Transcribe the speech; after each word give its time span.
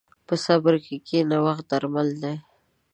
په 0.27 0.33
صبر 0.45 0.75
کښېنه، 0.85 1.37
وخت 1.45 1.65
درمل 1.71 2.09
دی. 2.23 2.35